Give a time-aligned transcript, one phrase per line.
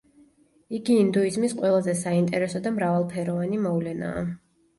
[0.77, 4.27] იგი ინდუიზმის ყველაზე საინტერესო და მრავალფეროვანი მოვლენაა.